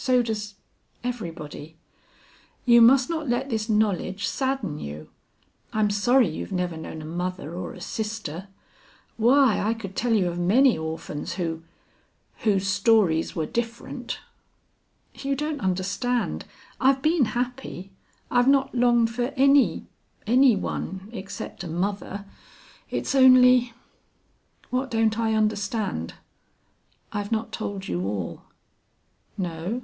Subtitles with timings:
[0.00, 0.54] So does
[1.02, 1.76] everybody.
[2.64, 5.10] You must not let this knowledge sadden you....
[5.72, 8.46] I'm sorry you've never known a mother or a sister.
[9.16, 11.64] Why, I could tell you of many orphans who
[12.38, 14.20] whose stories were different."
[15.14, 16.44] "You don't understand.
[16.80, 17.90] I've been happy.
[18.30, 19.88] I've not longed for any
[20.28, 22.24] any one except a mother.
[22.88, 23.72] It's only"
[24.70, 26.14] "What don't I understand?"
[27.12, 28.42] "I've not told you all."
[29.40, 29.82] "No?